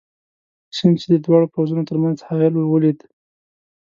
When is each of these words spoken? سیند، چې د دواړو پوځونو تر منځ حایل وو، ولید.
سیند، 0.75 0.95
چې 1.01 1.07
د 1.13 1.15
دواړو 1.25 1.51
پوځونو 1.53 1.87
تر 1.89 1.97
منځ 2.03 2.17
حایل 2.27 2.53
وو، 2.55 2.71
ولید. 2.73 2.99